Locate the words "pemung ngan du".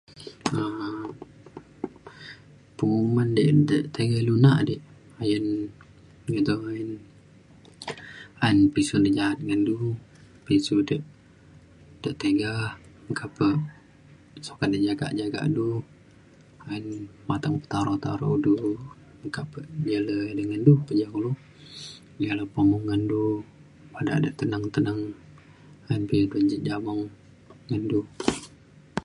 22.53-23.19